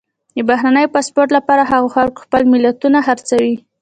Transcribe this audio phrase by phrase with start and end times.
[0.35, 3.55] د بهرني پاسپورټ لپاره هغو خلکو خپلې ملیتونه خرڅوي.